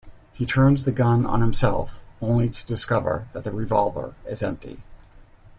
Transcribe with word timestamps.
He 0.33 0.47
turns 0.47 0.83
the 0.85 0.91
gun 0.91 1.27
on 1.27 1.41
himself, 1.41 2.03
only 2.23 2.49
to 2.49 2.65
discover 2.65 3.27
that 3.33 3.43
the 3.43 3.51
revolver 3.51 4.15
is 4.25 4.41
empty. 4.41 4.81